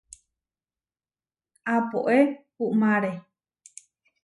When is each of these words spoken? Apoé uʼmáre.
Apoé 1.75 2.17
uʼmáre. 2.63 3.11